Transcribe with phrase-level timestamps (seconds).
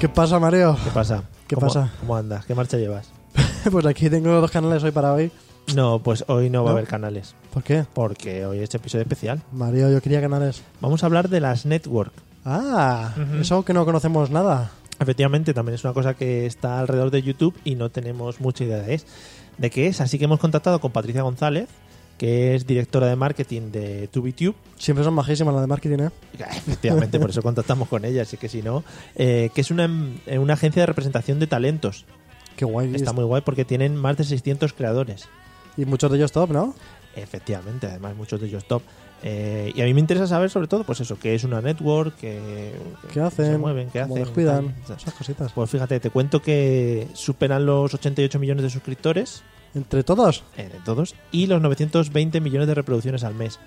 [0.00, 0.76] ¿Qué pasa, Mario?
[0.84, 1.22] ¿Qué pasa?
[1.46, 1.90] ¿Qué ¿Cómo- pasa?
[2.00, 2.44] ¿Cómo andas?
[2.44, 3.08] ¿Qué marcha llevas?
[3.70, 5.30] pues aquí tengo dos canales hoy para hoy.
[5.74, 7.84] No, pues hoy no va a haber canales, ¿Por qué?
[7.92, 9.42] porque hoy es episodio especial.
[9.52, 10.62] Mario, yo quería canales.
[10.80, 12.12] Vamos a hablar de las network.
[12.44, 13.38] Ah, Ujú.
[13.40, 14.70] eso que no conocemos nada.
[15.00, 18.78] Efectivamente, también es una cosa que está alrededor de YouTube y no tenemos mucha idea
[18.78, 19.06] de, es,
[19.58, 20.00] de qué es.
[20.00, 21.68] Así que hemos contactado con Patricia González,
[22.18, 24.54] que es directora de marketing de TubiTube.
[24.76, 26.10] Siempre son majísimas las de marketing, ¿eh?
[26.38, 29.88] Efectivamente, por eso contactamos con ella, así que si no, eh, que es una,
[30.26, 32.04] eh, una agencia de representación de talentos.
[32.56, 32.94] Qué guay.
[32.94, 35.28] Está muy guay porque tienen más de 600 creadores.
[35.76, 36.74] Y muchos de ellos top, ¿no?
[37.14, 38.82] Efectivamente, además muchos de ellos top.
[39.22, 42.16] Eh, y a mí me interesa saber sobre todo, pues eso, qué es una network,
[42.16, 42.72] qué,
[43.12, 43.52] ¿Qué hacen?
[43.52, 44.34] se mueven, qué ¿Cómo hacen.
[44.34, 44.74] cuidan?
[44.84, 45.52] Esas cositas.
[45.52, 49.42] Pues fíjate, te cuento que superan los 88 millones de suscriptores,
[49.76, 50.42] ¿Entre todos?
[50.56, 53.60] de todos, y los 920 millones de reproducciones al mes.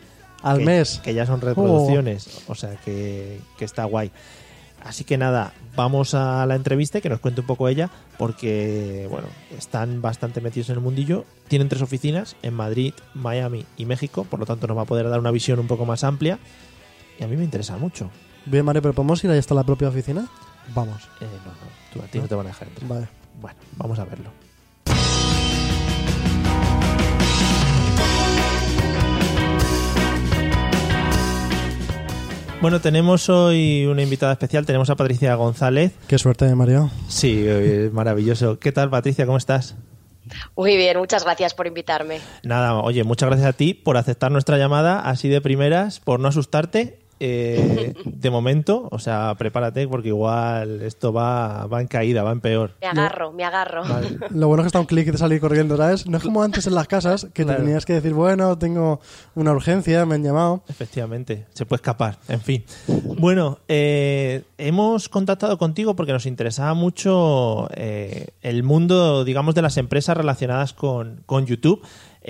[0.44, 1.00] Al que- mes.
[1.04, 4.12] Que ya son reproducciones, o sea que, que está guay.
[4.84, 9.08] Así que nada, vamos a la entrevista y que nos cuente un poco ella, porque
[9.12, 11.26] bueno, están bastante metidos en el mundillo.
[11.50, 15.10] Tienen tres oficinas en Madrid, Miami y México, por lo tanto nos va a poder
[15.10, 16.40] dar una visión un poco más amplia.
[17.20, 18.10] Y a mí me interesa mucho.
[18.46, 20.26] Bien, Mario, pero ¿podemos ir ahí hasta la propia oficina?
[20.74, 21.04] Vamos.
[21.20, 21.58] Eh, no, no,
[21.94, 22.88] tú, a ti no te van a dejar entrar.
[22.88, 23.08] Vale.
[23.42, 24.30] Bueno, vamos a verlo.
[32.62, 35.94] Bueno, tenemos hoy una invitada especial, tenemos a Patricia González.
[36.08, 36.92] Qué suerte, Mario.
[37.08, 38.60] Sí, eh, maravilloso.
[38.60, 39.26] ¿Qué tal, Patricia?
[39.26, 39.76] ¿Cómo estás?
[40.58, 42.20] Muy bien, muchas gracias por invitarme.
[42.44, 46.28] Nada, oye, muchas gracias a ti por aceptar nuestra llamada así de primeras, por no
[46.28, 46.99] asustarte.
[47.20, 52.42] Eh, de momento, o sea, prepárate porque igual esto va, va en caída, va en
[52.42, 52.76] peor.
[52.82, 53.84] Me agarro, me agarro.
[54.30, 56.08] Lo bueno es que está un clic de salir corriendo, ¿sabes?
[56.08, 57.60] No es como antes en las casas, que Claro.
[57.60, 59.00] te tenías que decir, bueno, tengo
[59.36, 60.64] una urgencia, me han llamado.
[60.70, 62.64] Efectivamente, se puede escapar, en fin.
[63.18, 69.78] Bueno, eh, hemos contactado contigo porque nos interesaba mucho eh, el mundo, digamos, de las
[69.78, 71.82] empresas relacionadas con, con YouTube.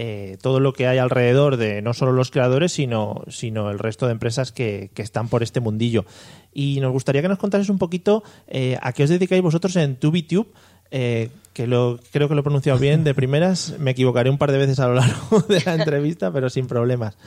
[0.02, 4.06] Eh, todo lo que hay alrededor de no solo los creadores, sino, sino el resto
[4.06, 6.06] de empresas que, que están por este mundillo.
[6.54, 9.98] Y nos gustaría que nos contases un poquito eh, a qué os dedicáis vosotros en
[9.98, 10.48] TubiTube.
[10.92, 14.54] Eh, que lo, creo que lo he pronunciado bien de primeras, me equivocaré un par
[14.54, 17.18] de veces a lo largo de la entrevista, pero sin problemas.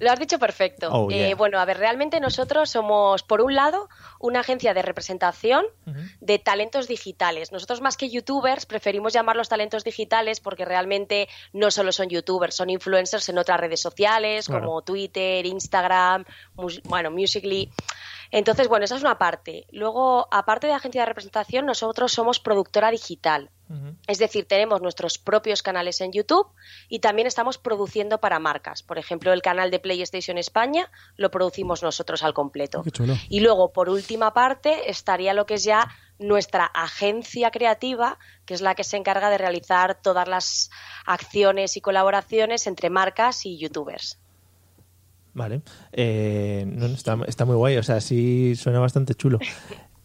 [0.00, 0.88] Lo has dicho perfecto.
[0.90, 1.28] Oh, yeah.
[1.28, 3.88] Eh, bueno, a ver, realmente nosotros somos, por un lado,
[4.18, 5.66] una agencia de representación
[6.20, 7.52] de talentos digitales.
[7.52, 12.70] Nosotros más que youtubers preferimos llamarlos talentos digitales porque realmente no solo son youtubers, son
[12.70, 14.64] influencers en otras redes sociales Claro.
[14.66, 16.24] como Twitter, Instagram,
[16.84, 17.70] bueno, Musical.ly.
[18.30, 19.66] Entonces, bueno, esa es una parte.
[19.70, 23.50] Luego, aparte de agencia de representación, nosotros somos productora digital.
[24.08, 26.48] Es decir, tenemos nuestros propios canales en YouTube
[26.88, 28.82] y también estamos produciendo para marcas.
[28.82, 32.82] Por ejemplo, el canal de PlayStation España lo producimos nosotros al completo.
[32.82, 33.14] Qué chulo.
[33.28, 38.60] Y luego, por última parte, estaría lo que es ya nuestra agencia creativa, que es
[38.60, 40.70] la que se encarga de realizar todas las
[41.06, 44.19] acciones y colaboraciones entre marcas y youtubers.
[45.34, 45.62] Vale.
[45.92, 49.38] Eh, no, está, está muy guay, o sea, sí suena bastante chulo.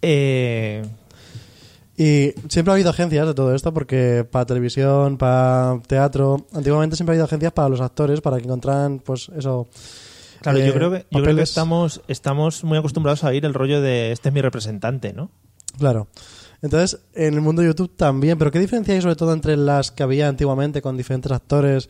[0.08, 0.84] Eh,
[1.98, 7.14] Y siempre ha habido agencias de todo esto, porque para televisión, para teatro, antiguamente siempre
[7.14, 9.68] ha habido agencias para los actores, para que encontraran, pues eso.
[10.42, 13.54] claro, eh, yo creo que, yo creo que estamos, estamos muy acostumbrados a oír el
[13.54, 15.32] rollo de este es mi representante, ¿no?
[15.80, 16.08] Claro.
[16.62, 19.92] Entonces, en el mundo de YouTube también, pero ¿qué diferencia hay sobre todo entre las
[19.92, 21.90] que había antiguamente con diferentes actores,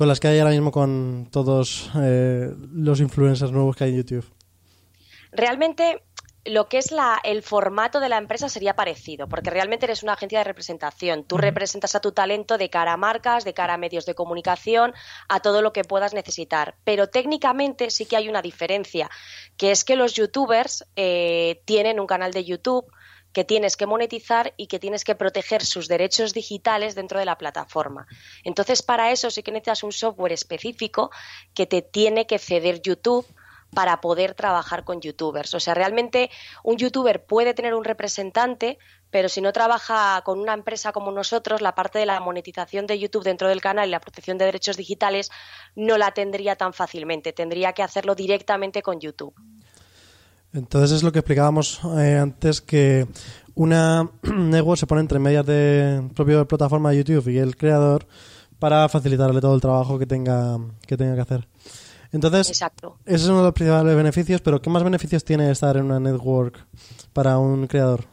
[0.00, 3.96] con las que hay ahora mismo con todos eh, los influencers nuevos que hay en
[3.98, 4.24] YouTube?
[5.30, 6.02] Realmente
[6.46, 10.14] lo que es la, el formato de la empresa sería parecido, porque realmente eres una
[10.14, 11.24] agencia de representación.
[11.24, 14.94] Tú representas a tu talento de cara a marcas, de cara a medios de comunicación,
[15.28, 16.76] a todo lo que puedas necesitar.
[16.82, 19.10] Pero técnicamente sí que hay una diferencia,
[19.58, 22.90] que es que los youtubers eh, tienen un canal de YouTube
[23.32, 27.38] que tienes que monetizar y que tienes que proteger sus derechos digitales dentro de la
[27.38, 28.06] plataforma.
[28.44, 31.10] Entonces, para eso sí que necesitas un software específico
[31.54, 33.26] que te tiene que ceder YouTube
[33.74, 35.54] para poder trabajar con youtubers.
[35.54, 36.30] O sea, realmente
[36.64, 38.78] un youtuber puede tener un representante,
[39.10, 42.98] pero si no trabaja con una empresa como nosotros, la parte de la monetización de
[42.98, 45.30] YouTube dentro del canal y la protección de derechos digitales
[45.74, 47.32] no la tendría tan fácilmente.
[47.32, 49.34] Tendría que hacerlo directamente con YouTube.
[50.52, 53.06] Entonces es lo que explicábamos eh, antes que
[53.54, 58.06] una network se pone entre medias de propia plataforma de YouTube y el creador
[58.58, 61.48] para facilitarle todo el trabajo que tenga que tenga que hacer.
[62.12, 62.96] Entonces, Exacto.
[63.06, 66.00] ese es uno de los principales beneficios, pero ¿qué más beneficios tiene estar en una
[66.00, 66.66] network
[67.12, 68.04] para un creador?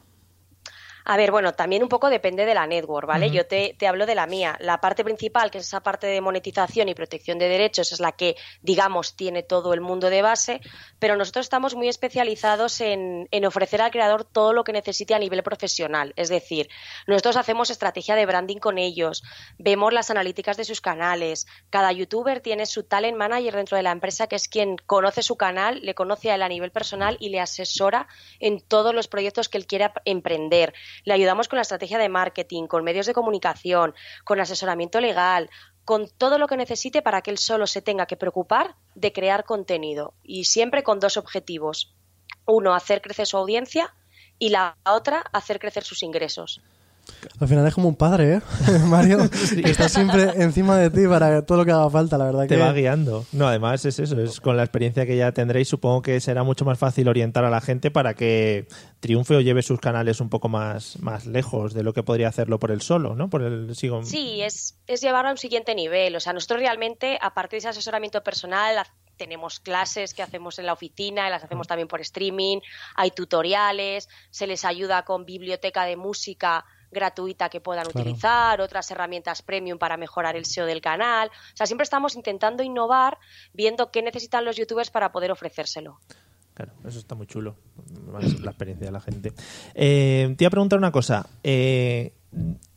[1.09, 3.31] A ver, bueno, también un poco depende de la network, ¿vale?
[3.31, 4.57] Yo te, te, hablo de la mía.
[4.59, 8.11] La parte principal, que es esa parte de monetización y protección de derechos, es la
[8.11, 10.59] que, digamos, tiene todo el mundo de base,
[10.99, 15.19] pero nosotros estamos muy especializados en, en ofrecer al creador todo lo que necesite a
[15.19, 16.11] nivel profesional.
[16.17, 16.67] Es decir,
[17.07, 19.23] nosotros hacemos estrategia de branding con ellos,
[19.57, 21.47] vemos las analíticas de sus canales.
[21.69, 25.37] Cada youtuber tiene su talent manager dentro de la empresa, que es quien conoce su
[25.37, 28.09] canal, le conoce a él a nivel personal y le asesora
[28.41, 30.73] en todos los proyectos que él quiera emprender
[31.03, 35.49] le ayudamos con la estrategia de marketing, con medios de comunicación, con asesoramiento legal,
[35.85, 39.45] con todo lo que necesite para que él solo se tenga que preocupar de crear
[39.45, 40.13] contenido.
[40.23, 41.95] Y siempre con dos objetivos.
[42.45, 43.93] Uno, hacer crecer su audiencia
[44.39, 46.61] y la otra, hacer crecer sus ingresos.
[47.39, 48.41] Al final es como un padre, ¿eh?
[48.85, 49.61] Mario sí.
[49.63, 52.47] está siempre encima de ti para todo lo que haga falta, la verdad.
[52.47, 52.57] Te que...
[52.57, 53.25] va guiando.
[53.31, 56.65] No, además es eso, es con la experiencia que ya tendréis, supongo que será mucho
[56.65, 58.67] más fácil orientar a la gente para que
[58.99, 62.59] triunfe o lleve sus canales un poco más, más lejos de lo que podría hacerlo
[62.59, 63.29] por él solo, ¿no?
[63.29, 64.03] Por el sigo...
[64.03, 66.15] Sí, es, es llevarlo a un siguiente nivel.
[66.15, 68.77] O sea, nosotros realmente, aparte de ese asesoramiento personal,
[69.17, 72.59] tenemos clases que hacemos en la oficina, las hacemos también por streaming,
[72.95, 76.65] hay tutoriales, se les ayuda con biblioteca de música
[76.97, 78.01] gratuita que puedan claro.
[78.01, 81.29] utilizar, otras herramientas premium para mejorar el SEO del canal.
[81.29, 83.17] O sea, siempre estamos intentando innovar,
[83.53, 85.99] viendo qué necesitan los youtubers para poder ofrecérselo.
[86.57, 87.55] Claro, eso está muy chulo.
[88.41, 89.31] La experiencia de la gente.
[89.75, 91.27] Eh, te iba a preguntar una cosa.
[91.43, 92.13] Eh,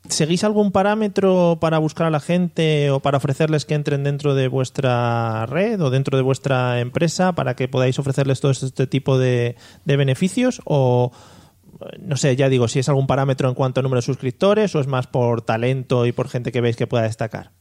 [0.07, 4.49] ¿Seguís algún parámetro para buscar a la gente o para ofrecerles que entren dentro de
[4.49, 9.57] vuestra red o dentro de vuestra empresa para que podáis ofrecerles todo este tipo de,
[9.87, 10.61] de beneficios?
[10.65, 11.11] ¿O,
[11.99, 14.81] no sé, ya digo, si es algún parámetro en cuanto a número de suscriptores o
[14.81, 17.53] es más por talento y por gente que veis que pueda destacar?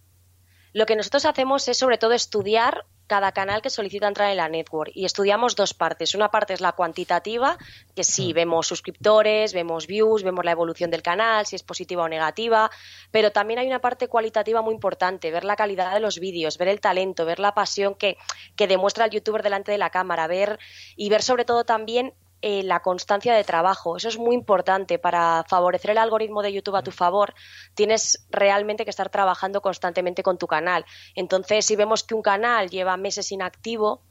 [0.71, 4.49] Lo que nosotros hacemos es sobre todo estudiar cada canal que solicita entrar en la
[4.49, 6.13] network y estudiamos dos partes.
[6.13, 7.57] Una parte es la cuantitativa,
[7.95, 12.07] que sí, vemos suscriptores, vemos views, vemos la evolución del canal, si es positiva o
[12.07, 12.69] negativa,
[13.09, 16.67] pero también hay una parte cualitativa muy importante, ver la calidad de los vídeos, ver
[16.67, 18.15] el talento, ver la pasión que,
[18.55, 20.59] que demuestra el youtuber delante de la cámara, ver
[20.95, 23.97] y ver sobre todo también eh, la constancia de trabajo.
[23.97, 27.33] Eso es muy importante para favorecer el algoritmo de YouTube a tu favor.
[27.73, 30.85] Tienes realmente que estar trabajando constantemente con tu canal.
[31.15, 34.03] Entonces, si vemos que un canal lleva meses inactivo,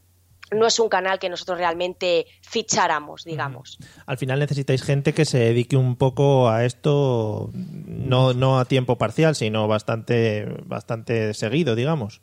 [0.51, 3.79] no es un canal que nosotros realmente ficháramos, digamos.
[4.07, 8.97] Al final necesitáis gente que se dedique un poco a esto, no, no a tiempo
[8.97, 12.23] parcial, sino bastante, bastante seguido, digamos.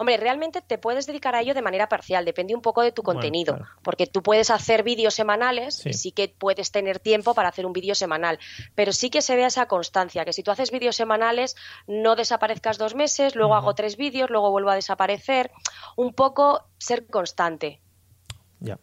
[0.00, 3.02] Hombre, realmente te puedes dedicar a ello de manera parcial, depende un poco de tu
[3.02, 3.80] contenido, bueno, claro.
[3.82, 5.90] porque tú puedes hacer vídeos semanales sí.
[5.90, 8.38] y sí que puedes tener tiempo para hacer un vídeo semanal,
[8.74, 11.54] pero sí que se vea esa constancia, que si tú haces vídeos semanales
[11.86, 13.58] no desaparezcas dos meses, luego uh -huh.
[13.58, 15.50] hago tres vídeos, luego vuelvo a desaparecer,
[15.96, 17.82] un poco ser constante.
[18.60, 18.78] Ya.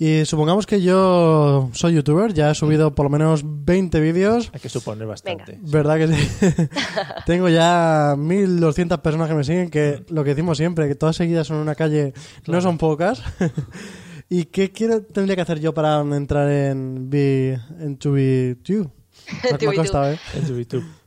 [0.00, 4.50] Y supongamos que yo soy youtuber, ya he subido por lo menos 20 vídeos.
[4.54, 5.52] Hay que suponer bastante.
[5.52, 5.70] Venga.
[5.70, 6.68] ¿Verdad que sí?
[7.26, 11.46] Tengo ya 1200 personas que me siguen, que lo que decimos siempre, que todas seguidas
[11.46, 12.56] son en una calle, claro.
[12.56, 13.22] no son pocas.
[14.30, 18.90] ¿Y qué quiero, tendría que hacer yo para entrar en, B, en TubeTube?
[19.60, 20.18] Me ha costado, ¿eh?
[20.32, 20.99] En TubeTube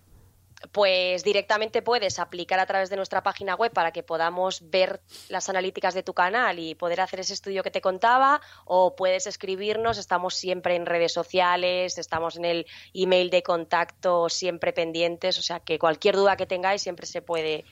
[0.73, 5.47] pues directamente puedes aplicar a través de nuestra página web para que podamos ver las
[5.47, 9.99] analíticas de tu canal y poder hacer ese estudio que te contaba o puedes escribirnos,
[9.99, 15.59] estamos siempre en redes sociales, estamos en el email de contacto siempre pendientes, o sea
[15.59, 17.65] que cualquier duda que tengáis siempre se puede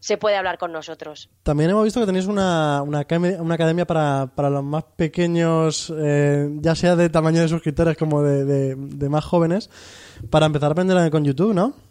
[0.00, 1.28] se puede hablar con nosotros.
[1.42, 6.76] También hemos visto que tenéis una, una, academia para, para, los más pequeños, eh, ya
[6.76, 9.70] sea de tamaño de suscriptores como de, de, de más jóvenes,
[10.30, 11.87] para empezar a aprender con YouTube, ¿no?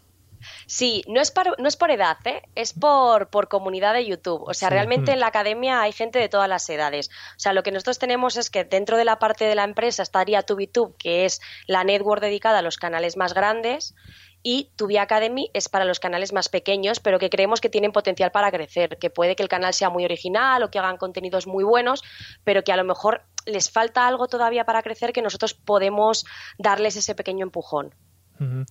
[0.66, 2.42] Sí, no es, por, no es por edad, ¿eh?
[2.54, 4.42] es por, por comunidad de YouTube.
[4.42, 4.74] O sea, sí.
[4.74, 7.10] realmente en la academia hay gente de todas las edades.
[7.36, 10.02] O sea, lo que nosotros tenemos es que dentro de la parte de la empresa
[10.02, 13.94] estaría TubiTube, que es la network dedicada a los canales más grandes,
[14.42, 18.30] y Tubi Academy es para los canales más pequeños, pero que creemos que tienen potencial
[18.30, 21.64] para crecer, que puede que el canal sea muy original o que hagan contenidos muy
[21.64, 22.02] buenos,
[22.44, 26.24] pero que a lo mejor les falta algo todavía para crecer que nosotros podemos
[26.58, 27.94] darles ese pequeño empujón.
[28.40, 28.66] Uh -huh.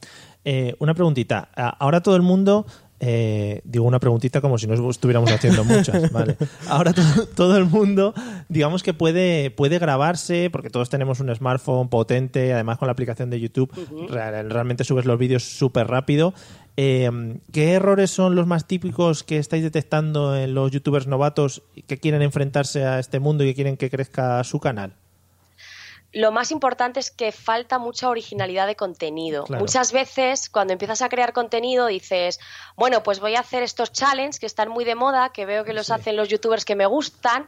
[0.46, 1.50] eh, una preguntita.
[1.56, 2.66] Ahora todo el mundo
[3.00, 6.36] Eh, digo una preguntita como si no estuviéramos haciendo muchas, ¿vale?
[6.68, 8.14] Ahora todo, todo, el mundo,
[8.50, 13.30] digamos que puede, puede grabarse, porque todos tenemos un smartphone potente, además con la aplicación
[13.30, 13.72] de YouTube,
[14.10, 16.34] realmente subes los vídeos súper rápido.
[16.76, 21.98] Eh, ¿Qué errores son los más típicos que estáis detectando en los youtubers novatos que
[21.98, 24.96] quieren enfrentarse a este mundo y que quieren que crezca su canal?
[26.14, 29.46] Lo más importante es que falta mucha originalidad de contenido.
[29.50, 32.40] Muchas veces cuando empiezas a crear contenido dices,
[32.76, 35.74] bueno, pues voy a hacer estos challenges que están muy de moda, que veo que
[35.74, 37.48] los hacen los youtubers que me gustan,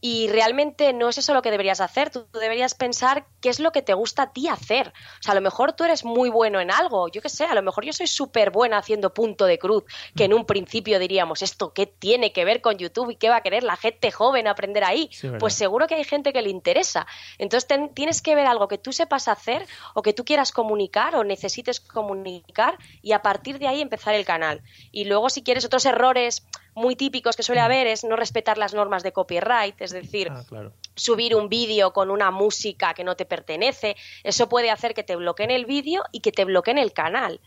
[0.00, 2.10] y realmente no es eso lo que deberías hacer.
[2.10, 4.88] Tú, deberías pensar qué es lo que te gusta a ti hacer.
[4.88, 7.08] O sea, a lo mejor tú eres muy bueno en algo.
[7.08, 9.84] Yo qué sé, a lo mejor yo soy súper buena haciendo punto de cruz,
[10.16, 13.36] que en un principio diríamos, ¿esto qué tiene que ver con YouTube y qué va
[13.36, 15.10] a querer la gente joven aprender ahí?
[15.38, 17.06] pues seguro que hay gente que le interesa.
[17.38, 21.24] Entonces tienes que ver algo que tú sepas hacer o que tú quieras comunicar o
[21.24, 24.62] necesites comunicar y a partir de ahí empezar el canal.
[24.92, 27.64] Y luego si quieres otros errores muy típicos que suele mm.
[27.64, 30.42] haber es no respetar las normas de copyright, es decir, ah,
[30.94, 33.96] subir un vídeo con una música que no te pertenece.
[34.24, 37.40] Eso puede hacer que te bloqueen el vídeo y que te bloqueen el canal.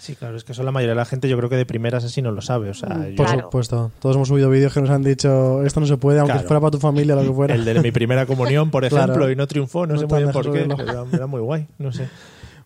[0.00, 2.04] Sí, claro, es que eso la mayoría de la gente yo creo que de primeras
[2.04, 2.70] así no lo sabe.
[2.70, 3.92] O sea, mm, Por supuesto.
[4.00, 6.70] Todos hemos subido vídeos que nos han dicho esto no se puede, aunque fuera para
[6.70, 7.54] tu familia lo que fuera.
[7.54, 10.50] El de mi primera comunión, por ejemplo, y no triunfó, no, sé muy bien por
[10.50, 10.66] qué.
[11.12, 12.08] Era, muy guay, no sé.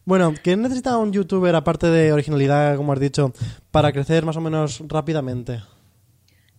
[0.04, 3.32] Bueno, ¿qué necesita un youtuber, aparte de originalidad, como has dicho,
[3.70, 5.62] para crecer más o menos rápidamente?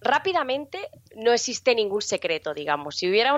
[0.02, 2.96] Rápidamente no existe ningún secreto, digamos.
[2.98, 3.34] Si hubiera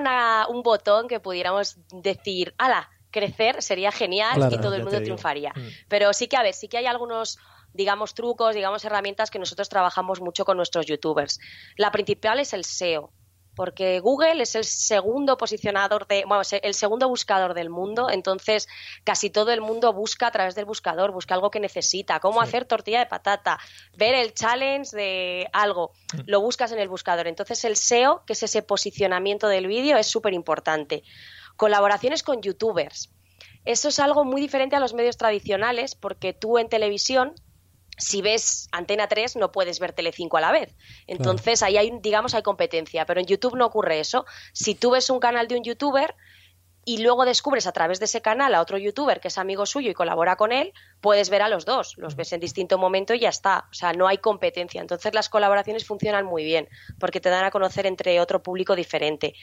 [0.47, 5.53] un botón que pudiéramos decir, ala, crecer sería genial y todo el mundo triunfaría.
[5.55, 5.67] Mm.
[5.89, 7.37] Pero sí que, a ver, sí que hay algunos
[7.73, 11.39] digamos, trucos, digamos, herramientas que nosotros trabajamos mucho con nuestros youtubers.
[11.75, 13.11] La principal es el SEO
[13.57, 18.67] porque Google es el segundo posicionador de, bueno, el segundo buscador del mundo, entonces
[19.03, 22.65] casi todo el mundo busca a través del buscador, busca algo que necesita, cómo hacer
[22.65, 23.57] tortilla de patata,
[23.97, 26.19] ver el challenge de algo, mm.
[26.27, 27.25] lo buscas en el buscador.
[27.25, 31.01] Entonces el SEO, que es ese posicionamiento del vídeo, es súper importante.
[31.55, 33.09] Colaboraciones con youtubers.
[33.65, 37.33] Eso es algo muy diferente a los medios tradicionales porque tú en televisión
[37.97, 40.73] si ves Antena 3 no puedes ver Telecinco a la vez.
[41.07, 44.25] Entonces ahí hay, digamos, hay competencia, pero en YouTube no ocurre eso.
[44.53, 46.15] Si tú ves un canal de un youtuber
[46.87, 49.91] y luego descubres a través de ese canal a otro youtuber que es amigo suyo
[49.91, 53.19] y colabora con él, puedes ver a los dos, los ves en distinto momento y
[53.19, 53.65] ya está.
[53.69, 54.79] O sea, no hay competencia.
[54.79, 59.33] Entonces las colaboraciones funcionan muy bien porque te dan a conocer entre otro público diferente.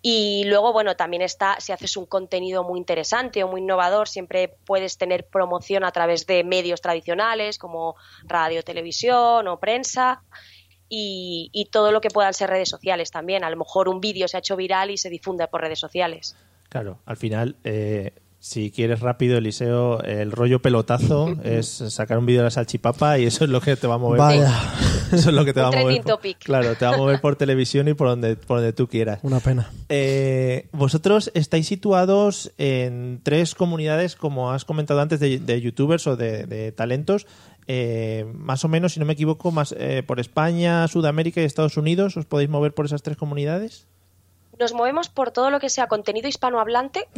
[0.00, 4.56] Y luego, bueno, también está, si haces un contenido muy interesante o muy innovador, siempre
[4.64, 10.22] puedes tener promoción a través de medios tradicionales como radio, televisión o prensa.
[10.88, 13.44] Y, y todo lo que puedan ser redes sociales también.
[13.44, 16.34] A lo mejor un vídeo se ha hecho viral y se difunde por redes sociales.
[16.76, 18.12] Claro, al final eh,
[18.46, 23.24] si quieres rápido, Eliseo, el rollo pelotazo es sacar un vídeo de la salchipapa y
[23.24, 24.20] eso es lo que te va a mover.
[24.20, 24.52] Vaya.
[25.12, 26.04] eso es lo que te va a mover.
[26.38, 29.18] claro, te va a mover por televisión y por donde, por donde tú quieras.
[29.22, 29.72] Una pena.
[29.88, 36.72] Eh, vosotros estáis situados en tres comunidades, como has comentado antes, de, youtubers o de,
[36.76, 37.26] talentos.
[37.66, 41.78] Eh, más o menos, si no me equivoco, más eh, por España, Sudamérica y Estados
[41.78, 42.16] Unidos.
[42.16, 43.88] ¿Os podéis mover por esas tres comunidades?
[44.58, 47.08] Nos movemos por todo lo que sea contenido hispanohablante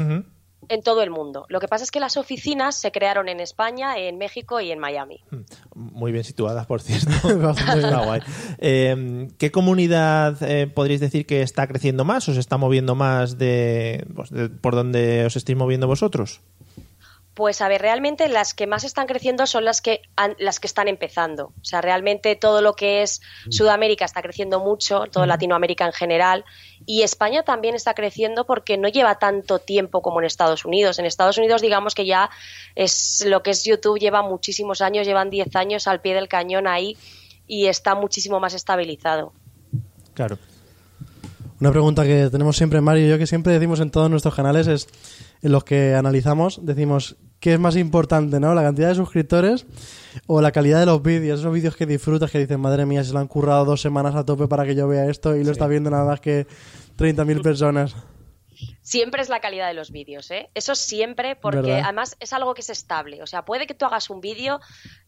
[0.69, 1.47] en todo el mundo.
[1.49, 4.79] Lo que pasa es que las oficinas se crearon en España, en México y en
[4.79, 5.21] Miami.
[5.75, 7.09] Muy bien situadas, por cierto.
[8.61, 13.37] Eh, ¿Qué comunidad eh, podríais decir que está creciendo más o se está moviendo más
[13.37, 16.41] pues, de por donde os estéis moviendo vosotros?
[17.39, 20.03] Pues a ver, realmente las que más están creciendo son las que
[20.41, 21.53] las que están empezando.
[21.61, 23.53] O sea, realmente todo lo que es mm.
[23.53, 26.45] Sudamérica está creciendo mucho, todo Latinoamérica en general,
[26.85, 30.99] y España también está creciendo porque no lleva tanto tiempo como en Estados Unidos.
[30.99, 32.29] En Estados Unidos, digamos que ya
[32.75, 36.67] es lo que es YouTube lleva muchísimos años, llevan 10 años al pie del cañón
[36.67, 36.97] ahí
[37.47, 39.33] y está muchísimo más estabilizado.
[40.15, 40.39] Claro.
[41.61, 44.67] Una pregunta que tenemos siempre, Mario y yo, que siempre decimos en todos nuestros canales
[44.67, 44.89] es,
[45.41, 48.55] en los que analizamos, decimos, ¿qué es más importante, no?
[48.55, 49.67] ¿La cantidad de suscriptores
[50.27, 51.41] o la calidad de los vídeos?
[51.41, 54.25] Esos vídeos que disfrutas que dices, madre mía, se lo han currado dos semanas a
[54.25, 56.47] tope para que yo vea esto y lo está viendo nada más que
[56.97, 57.95] 30.000 personas
[58.89, 60.49] siempre es la calidad de los vídeos, ¿eh?
[60.55, 63.23] Eso siempre, porque además es algo que es estable.
[63.23, 64.61] O sea, puede que tú hagas un vídeo,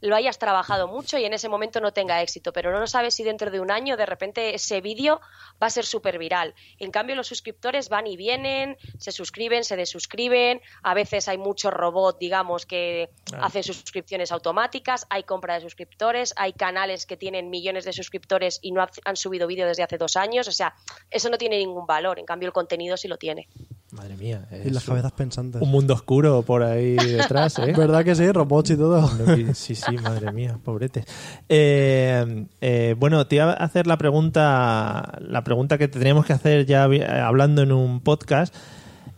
[0.03, 3.25] lo hayas trabajado mucho y en ese momento no tenga éxito, pero no sabes si
[3.25, 5.23] dentro de un año de repente ese vídeo
[5.63, 6.55] va a ser súper viral.
[6.79, 11.71] En cambio, los suscriptores van y vienen, se suscriben, se desuscriben, a veces hay mucho
[11.71, 13.09] robot, digamos, que
[13.41, 18.73] hacen suscripciones automáticas, hay compra de suscriptores, hay canales que tienen millones de suscriptores y
[18.73, 20.49] no han subido vídeo desde hace dos años.
[20.49, 20.75] O sea,
[21.11, 23.49] eso no tiene ningún valor, en cambio el contenido sí lo tiene.
[23.93, 24.47] Madre mía.
[24.65, 25.61] Y las cabezas pensantes.
[25.61, 27.73] Un mundo oscuro por ahí detrás, ¿eh?
[27.77, 28.31] ¿Verdad que sí?
[28.31, 29.11] Robots y todo.
[29.55, 31.05] Sí, sí, madre mía, pobretes.
[31.49, 36.67] Eh, eh, bueno, te iba a hacer la pregunta, la pregunta que tendríamos que hacer
[36.67, 38.55] ya vi- hablando en un podcast.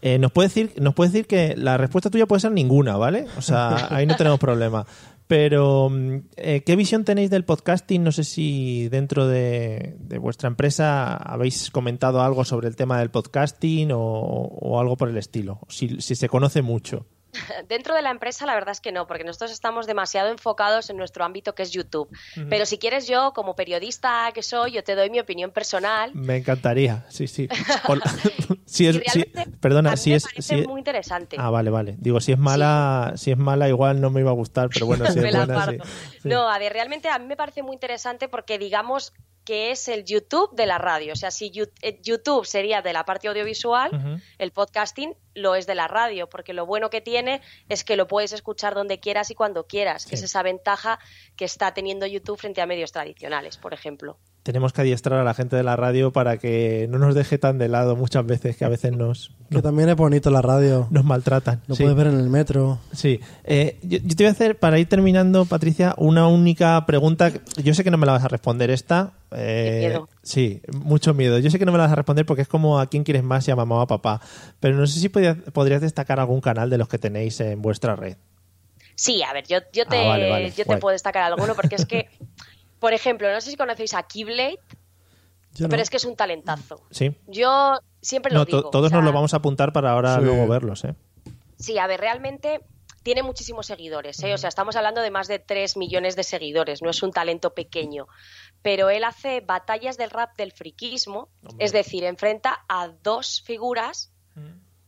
[0.00, 3.26] Eh, nos puede decir, nos puede decir que la respuesta tuya puede ser ninguna, ¿vale?
[3.38, 4.84] O sea, ahí no tenemos problema.
[5.32, 8.04] Pero, mm, eh, ¿qué visión tenéis del podcasting?
[8.04, 13.92] No sé si dentro de, vuestra empresa habéis comentado algo sobre el tema del podcasting
[13.94, 15.60] o, algo por el estilo.
[15.68, 17.06] Si se conoce mucho.
[17.68, 20.96] Dentro de la empresa, la verdad es que no, porque nosotros estamos demasiado enfocados en
[20.96, 22.08] nuestro ámbito que es YouTube.
[22.48, 26.10] Pero si quieres, yo, como periodista que soy, yo te doy mi opinión personal.
[26.14, 27.48] Me encantaría, sí, sí.
[28.66, 29.24] Si es, si-
[29.60, 31.36] perdona, a mí si me es, parece si es- muy interesante.
[31.38, 31.96] Ah, vale, vale.
[31.98, 35.06] Digo, si es mala, si es mala igual no me iba a gustar, pero bueno,
[35.10, 35.78] si es buena, sí.
[36.22, 36.28] Sí.
[36.28, 39.12] No, a ver, realmente a mí me parece muy interesante porque digamos
[39.44, 41.12] que es el YouTube de la radio.
[41.12, 45.74] O sea, si eh, YouTube sería de la parte audiovisual, el podcasting lo es de
[45.74, 49.34] la radio, porque lo bueno que tiene es que lo puedes escuchar donde quieras y
[49.34, 50.24] cuando quieras, que Sí.
[50.24, 50.98] es esa ventaja
[51.36, 54.18] que está teniendo YouTube frente a medios tradicionales, por ejemplo.
[54.42, 57.58] Tenemos que adiestrar a la gente de la radio para que no nos deje tan
[57.58, 60.88] de lado muchas veces, que a veces nos, Que también es bonito la radio.
[60.90, 61.60] nos maltratan.
[61.68, 61.84] Lo Sí.
[61.84, 62.80] puedes ver en el metro.
[62.92, 67.30] Sí, Eh, yo, yo te voy a hacer, para ir terminando, Patricia, una única pregunta.
[67.62, 69.12] Yo sé que no me la vas a responder esta.
[69.30, 70.08] eh, Qué miedo.
[70.24, 71.38] Sí, mucho miedo.
[71.38, 73.22] Yo sé que no me la vas a responder porque es como a quién quieres
[73.22, 74.20] más y a mamá o a papá.
[74.58, 77.94] Pero no sé si podías- podrías destacar algún canal de los que tenéis en vuestra
[77.94, 78.16] red.
[78.94, 81.76] Sí, a ver, yo, yo te, Ah, vale, vale, yo te puedo destacar alguno porque
[81.76, 82.08] es que,
[82.82, 84.58] por ejemplo, no sé si conocéis a Keyblade,
[85.60, 85.68] no.
[85.68, 86.82] pero es que es un talentazo.
[86.90, 87.16] Sí.
[87.28, 88.70] Yo siempre lo No, digo.
[88.70, 90.22] todos o sea, nos lo vamos a apuntar para ahora Sí.
[90.24, 90.94] luego verlos, ¿eh?
[91.58, 92.60] Sí, a ver, realmente
[93.04, 94.34] tiene muchísimos seguidores, ¿eh?
[94.34, 97.54] O sea, estamos hablando de más de 3 millones de seguidores, no es un talento
[97.54, 98.08] pequeño.
[98.62, 101.64] Pero él hace batallas del rap del friquismo, Hombre.
[101.64, 104.10] es decir, enfrenta a dos figuras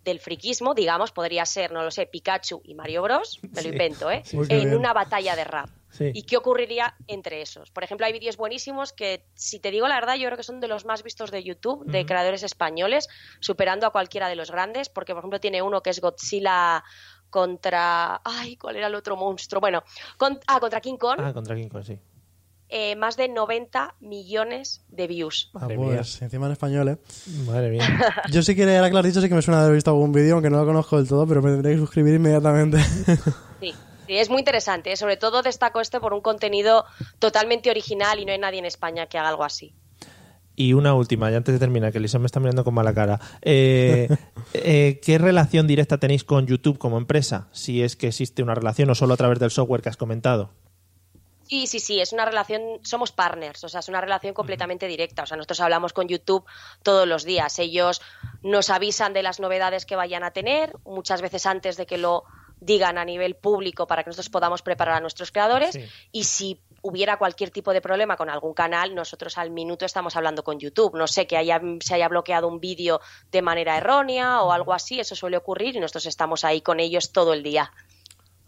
[0.04, 3.68] del friquismo, digamos, podría ser, no lo sé, Pikachu y Mario Bros, me Sí.
[3.68, 4.22] lo invento, ¿eh?
[4.32, 4.74] En bien.
[4.76, 5.70] una batalla de rap.
[5.96, 6.10] Sí.
[6.12, 7.70] ¿Y qué ocurriría entre esos?
[7.70, 10.58] Por ejemplo, hay vídeos buenísimos que, si te digo la verdad, yo creo que son
[10.60, 13.08] de los más vistos de YouTube, de creadores españoles,
[13.40, 16.82] superando a cualquiera de los grandes, porque, por ejemplo, tiene uno que es Godzilla
[17.30, 18.20] contra...
[18.24, 19.60] Ay, ¿cuál era el otro monstruo?
[19.60, 19.82] Bueno,
[20.16, 21.98] con- ah, contra King Kong, Ah, contra King Kong, sí.
[22.68, 25.50] eh, más de 90 millones de views.
[25.54, 26.98] Ah, Madre pues, encima en español, ¿eh?
[27.46, 27.80] Madre mía.
[28.32, 30.34] Yo sí que lo has dicho, sí que me suena de haber visto algún vídeo,
[30.34, 32.78] aunque no lo conozco del todo, pero me tendré que suscribir inmediatamente.
[33.60, 33.72] Sí.
[34.06, 34.92] Sí, es muy interesante.
[34.92, 34.96] ¿eh?
[34.96, 36.84] Sobre todo destaco este por un contenido
[37.18, 39.74] totalmente original y no hay nadie en España que haga algo así.
[40.56, 43.20] Y una última, ya antes de terminar, que Lisa me está mirando con mala cara.
[43.42, 44.08] Eh,
[44.54, 47.48] eh, ¿Qué relación directa tenéis con YouTube como empresa?
[47.52, 50.50] Si es que existe una relación o solo a través del software que has comentado.
[51.48, 55.24] Sí, sí, sí, es una relación, somos partners, o sea, es una relación completamente directa.
[55.24, 56.44] O sea, nosotros hablamos con YouTube
[56.82, 57.58] todos los días.
[57.58, 58.00] Ellos
[58.42, 62.24] nos avisan de las novedades que vayan a tener, muchas veces antes de que lo
[62.64, 65.72] digan a nivel público para que nosotros podamos preparar a nuestros creadores.
[65.72, 65.84] Sí.
[66.12, 70.42] Y si hubiera cualquier tipo de problema con algún canal, nosotros al minuto estamos hablando
[70.42, 70.96] con YouTube.
[70.96, 73.00] No sé, que haya, se haya bloqueado un vídeo
[73.30, 77.12] de manera errónea o algo así, eso suele ocurrir y nosotros estamos ahí con ellos
[77.12, 77.72] todo el día.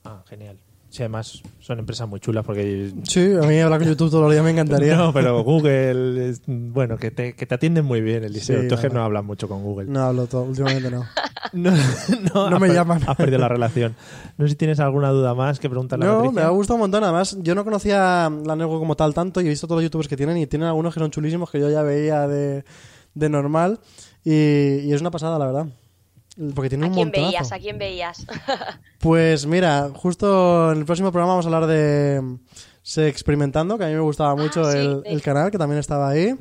[0.05, 0.59] Ah, genial.
[0.89, 2.91] Sí, además son empresas muy chulas porque...
[3.05, 4.97] Sí, a mí hablar con YouTube todos los días me encantaría.
[4.97, 8.63] No, pero Google, es- bueno, que te, que te atienden muy bien, Eliseo.
[8.63, 9.87] Sí, Tú es que no hablas mucho con Google.
[9.91, 11.05] No hablo todo, últimamente no.
[11.53, 13.03] No, no, No has me per- llaman.
[13.07, 13.95] Has perdido la relación.
[14.39, 16.41] No sé si tienes alguna duda más que preguntarle a No, Patricia.
[16.41, 17.05] me ha gustado un montón.
[17.05, 20.09] Además, yo no conocía la Nego como tal tanto y he visto todos los youtubers
[20.09, 22.65] que tienen y tienen algunos que son chulísimos que yo ya veía de,
[23.15, 23.81] de normal
[24.25, 24.33] y,
[24.81, 25.67] y es una pasada, la verdad.
[26.55, 27.31] Porque tiene ¿A un quién montonazo.
[27.33, 27.53] veías?
[27.53, 28.27] ¿A quién veías?
[28.99, 32.39] Pues mira, justo en el próximo programa vamos a hablar de mm,
[32.83, 35.13] Se Experimentando, que a mí me gustaba mucho Ah, sí, el, sí.
[35.13, 36.35] el canal, que también estaba ahí.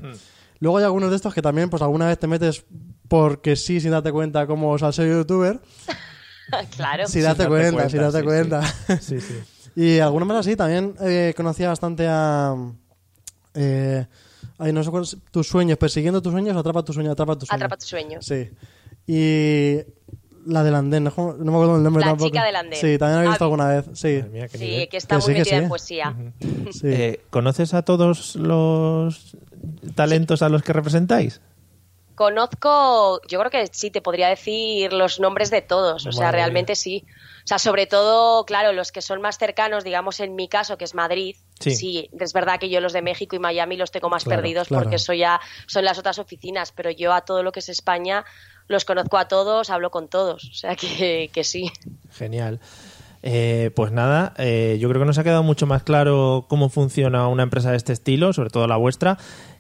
[0.60, 2.66] Luego hay algunos de estos que también, pues alguna vez te metes
[3.08, 5.60] porque sí, sin darte cuenta como salseo youtuber.
[6.76, 7.08] claro.
[7.08, 8.62] Sin darte cuenta, sin darte sí, cuenta.
[9.02, 9.36] Sí, sí.
[9.78, 12.56] Y algunos más así, también eh, conocía bastante a...
[13.54, 14.06] Eh,
[14.58, 17.50] ay, no sé cuál es- tus sueños, persiguiendo tus sueños, atrapa tus sueños, atrapa tus
[17.50, 17.62] sueños.
[17.66, 18.20] Atrapa tu sueño.
[18.22, 18.50] Sí.
[19.08, 19.78] Y
[20.48, 22.30] la del andén, no, no me acuerdo el nombre La tampoco.
[22.30, 22.80] chica del andén.
[22.80, 24.22] Sí, también la he visto Ah, alguna vez, sí.
[24.32, 25.64] Mía, Sí, que está Que muy sí, que metida sí.
[25.64, 26.16] en poesía.
[26.72, 26.82] sí.
[26.88, 29.38] Eh, ¿Conoces a todos los
[29.96, 31.42] talentos a los que representáis?
[32.16, 36.76] Conozco, yo creo que sí, te podría decir los nombres de todos, o sea, realmente
[36.76, 37.04] sí.
[37.44, 40.86] O sea, sobre todo, claro, los que son más cercanos, digamos en mi caso, que
[40.86, 41.36] es Madrid,
[41.72, 41.76] Sí.
[41.76, 44.68] sí, es verdad que yo los de México y Miami los tengo más Claro, perdidos
[44.68, 44.84] claro.
[44.84, 48.24] porque eso ya son las otras oficinas, pero yo a todo lo que es España
[48.68, 51.72] los conozco a todos, hablo con todos, o sea que, que sí.
[52.12, 52.60] Genial.
[53.28, 57.28] Eh, pues nada, eh, yo creo que nos ha quedado mucho más claro cómo funciona
[57.28, 59.18] una empresa de este estilo, sobre todo la vuestra.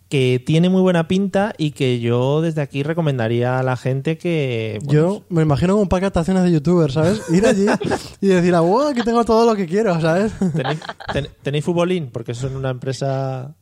[0.10, 4.80] Que tiene muy buena pinta y que yo desde aquí recomendaría a la gente que...
[4.88, 7.22] Yo me imagino como un pack de actuaciones de youtubers, ¿sabes?
[7.32, 7.66] Ir allí
[8.22, 10.32] y decir, ah, wow, aquí tengo todo lo que quiero, ¿sabes?
[10.56, 10.80] ¿Tenéis,
[11.12, 12.10] ten- tenéis futbolín?
[12.12, 13.56] Porque son una empresa...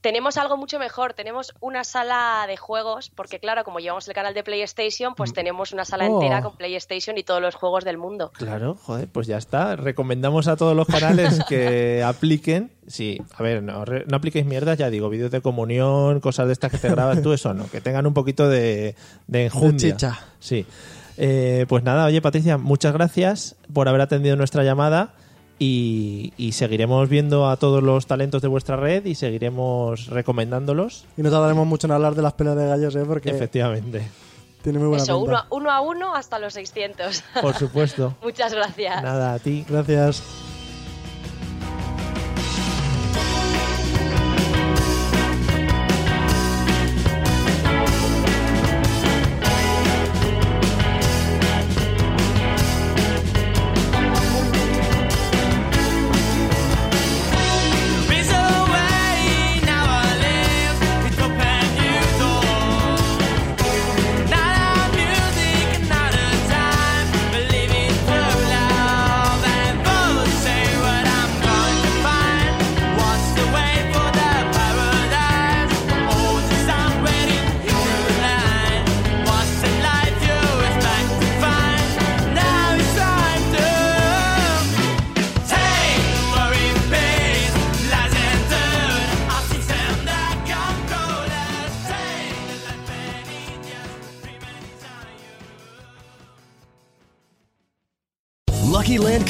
[0.00, 4.32] Tenemos algo mucho mejor, tenemos una sala de juegos, porque claro, como llevamos el canal
[4.32, 6.14] de PlayStation, pues tenemos una sala Oh.
[6.22, 8.30] entera con PlayStation y todos los juegos del mundo.
[8.34, 9.74] Claro, joder, pues ya está.
[9.74, 12.70] Recomendamos a todos los canales que apliquen.
[12.86, 16.52] Sí, a ver, no, re- no apliquéis mierdas, ya digo, vídeos de comunión, cosas de
[16.52, 18.94] estas que te grabas tú, eso no, que tengan un poquito de,
[19.26, 19.90] de enjundia.
[19.96, 20.18] chicha.
[20.38, 20.64] Sí.
[21.16, 25.14] Eh, pues nada, oye Patricia, muchas gracias por haber atendido nuestra llamada
[25.58, 31.04] y, y seguiremos viendo a todos los talentos de vuestra red y seguiremos recomendándolos.
[31.16, 33.04] Y no tardaremos mucho en hablar de las pelas de gallos, ¿eh?
[33.06, 34.08] Porque Efectivamente,
[34.62, 37.24] tiene muy buena Eso, uno uno a uno hasta los 600.
[37.42, 38.14] por supuesto.
[38.22, 39.02] Muchas gracias.
[39.02, 39.64] Nada, a ti.
[39.68, 40.22] Gracias.